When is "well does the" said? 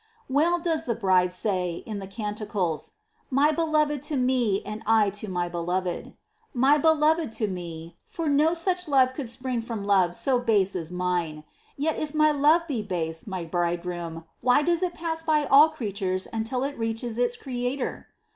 0.35-0.95